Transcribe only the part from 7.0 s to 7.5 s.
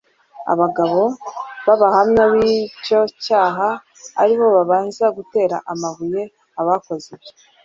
ibyo.